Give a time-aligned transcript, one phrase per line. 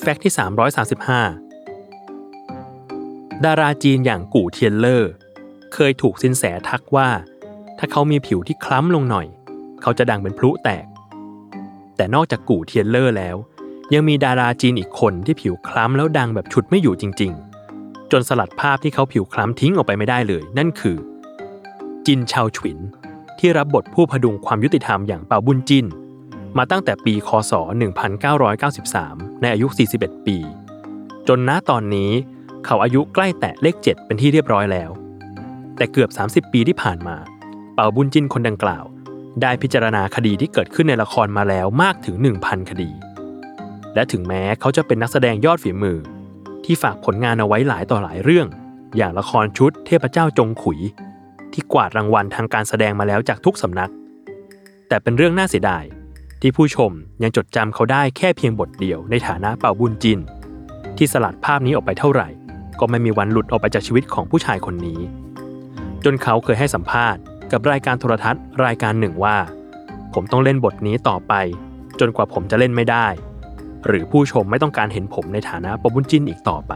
[0.00, 0.32] fact ที่
[1.28, 5.10] 335 ดาราจีนอย่างกู่เทียนเล่อ
[5.74, 7.08] เคยถูกซินแสทักว่า
[7.78, 9.26] ถ้าเขามีผิวที่คล้ำลงหน่อย
[9.82, 10.86] เขาจะดังเป็นพลุแตก
[11.96, 13.36] แต่นอกจากกู่เทียนเล่อแล้ว
[13.94, 17.32] ยังมีดาราจีนอีกคนที่ผิวคล้ำแล้วดังแบบฉุดไม่อยู่จริง
[17.72, 20.96] ๆ จนสลัดภาพที่เขาผิวคล้ำทิ้งออกไปไม่ได้เลย นั่นคือ
[22.06, 22.78] จินเชาฉวิน
[23.38, 25.86] ที่รับบทผู้ผดุงความยุติธรรมอย่างเปาบุ้นจิ้น
[26.56, 29.66] มาตั้งแต่ปี คศ 1993 ในอายุ
[29.98, 30.36] 41 ปี
[31.28, 32.10] จนณตอนนี้
[32.64, 34.90] เขาอายุใกล้แตะเลข 7 เป็นที่เรียบร้อยแล้ว
[35.76, 36.10] แต่เกือบ
[36.46, 37.16] 30 ปีที่ผ่านมา
[37.74, 38.84] เปาบุญจินคนดังกล่าว
[39.42, 42.90] ได้พิจารณาคดีที่เกิดขึ้นในละครมาแล้วมากถึง 1,000 คดี
[43.94, 45.98] และถึงแม้เขาจะเป็นนักแสดงยอดฝีมือ
[46.64, 48.46] ที่ฝากผลงานเอาไว้หลายต่อหลายเรื่อง
[48.96, 50.78] อย่างละครชุดเทพเจ้าจงขุย
[51.52, 53.90] ที่กวาดรางวัลทางการแสดงมาแล้วจากทุกสำนัก
[54.88, 55.84] แต่เป็นเรื่องน่าเสียดาย
[56.40, 56.90] ที่ผู้ชม
[57.22, 60.18] ยังจดจำเขาได้แค่เพียงบทเดียวในฐานะเป่าบุญจิน
[60.96, 62.28] ที่สลัดภาพนี้ออกไปเท่าไหร่
[62.80, 65.00] ก็ไม่มีวันหลุดออกไปจากชีวิตของผู้ชายคนนี้
[66.04, 67.20] จนเขาเคยให้สัมภาษณ์
[67.52, 69.36] กับรายการโทรทัศน์รายการหนึ่งว่า
[70.14, 71.34] ผมต้องเล่นบทนี้ต่อไป
[72.00, 73.06] จนกว่าผมจะเล่นไม่ได้
[73.86, 76.72] หรือผู้ชมไม่ต้องการเห็นผมในฐานะเป่าบุญจินอีกต่อไป